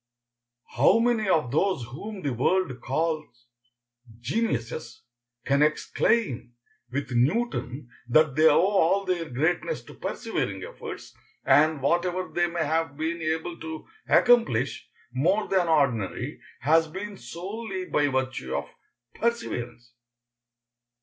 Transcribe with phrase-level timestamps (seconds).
[0.77, 3.45] How many of those whom the world calls
[4.19, 5.03] geniuses
[5.45, 6.55] can exclaim
[6.91, 11.13] with Newton that they owe all their greatness to persevering efforts,
[11.45, 17.85] and whatever they may have been able to accomplish more than ordinary has been solely
[17.85, 18.67] by virtue of
[19.13, 19.93] perseverance?